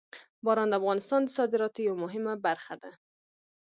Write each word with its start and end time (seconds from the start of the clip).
باران 0.45 0.69
د 0.69 0.73
افغانستان 0.79 1.21
د 1.23 1.29
صادراتو 1.37 1.79
یوه 1.87 1.97
مهمه 2.05 2.33
برخه 2.45 2.73
ده. 2.81 2.91